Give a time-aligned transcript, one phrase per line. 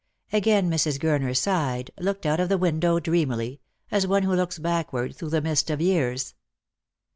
[0.33, 0.97] Again Mrs.
[0.97, 3.61] Gurner sighed, looked out of the window dreamily,
[3.91, 6.33] as one who looks backward through the mist of years.